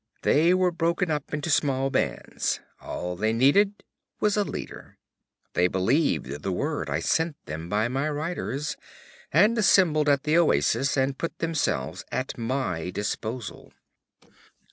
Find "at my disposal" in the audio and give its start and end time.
12.11-13.73